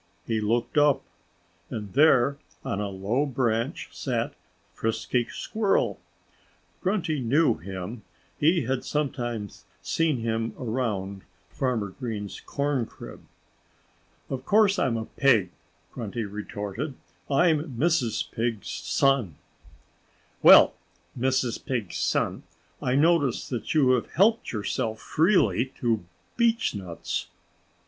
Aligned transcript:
He 0.25 0.41
looked 0.41 0.79
up. 0.79 1.03
And 1.69 1.93
there 1.93 2.39
on 2.65 2.81
a 2.81 2.87
low 2.89 3.27
branch 3.27 3.87
sat 3.91 4.33
Frisky 4.73 5.27
Squirrel. 5.29 5.99
Grunty 6.81 7.19
knew 7.19 7.57
him; 7.59 8.01
he 8.39 8.63
had 8.63 8.83
sometimes 8.83 9.65
seen 9.83 10.17
him 10.21 10.55
around 10.57 11.21
Farmer 11.51 11.89
Green's 11.89 12.41
corncrib. 12.43 13.19
"Of 14.27 14.43
course 14.43 14.79
I'm 14.79 14.97
a 14.97 15.05
Pig," 15.05 15.51
Grunty 15.91 16.25
retorted. 16.25 16.95
"I'm 17.29 17.73
Mrs. 17.77 18.31
Pig's 18.31 18.71
son." 18.71 19.35
"Well, 20.41 20.73
Mrs. 21.15 21.63
Pig's 21.63 21.97
son, 21.97 22.41
I 22.81 22.95
notice 22.95 23.47
that 23.49 23.75
you 23.75 23.91
have 23.91 24.11
helped 24.13 24.51
yourself 24.51 24.99
freely 24.99 25.65
to 25.79 26.03
beechnuts." 26.37 27.27